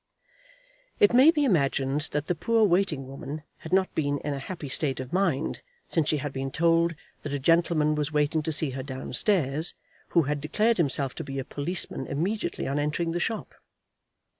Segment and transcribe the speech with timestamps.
[0.99, 4.67] It may be imagined that the poor waiting woman had not been in a happy
[4.67, 8.71] state of mind since she had been told that a gentleman was waiting to see
[8.71, 9.75] her down stairs,
[10.07, 13.53] who had declared himself to be a policeman immediately on entering the shop.